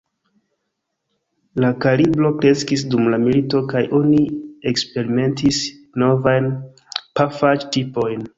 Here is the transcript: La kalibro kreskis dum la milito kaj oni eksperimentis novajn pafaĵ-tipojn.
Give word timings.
La 1.65 1.69
kalibro 1.83 2.31
kreskis 2.39 2.85
dum 2.93 3.05
la 3.15 3.19
milito 3.25 3.61
kaj 3.75 3.83
oni 3.99 4.23
eksperimentis 4.73 5.61
novajn 6.07 6.51
pafaĵ-tipojn. 7.21 8.27